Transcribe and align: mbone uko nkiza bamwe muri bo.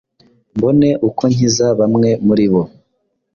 mbone 0.55 0.89
uko 1.07 1.23
nkiza 1.33 1.67
bamwe 1.79 2.09
muri 2.25 2.45
bo. 2.51 2.61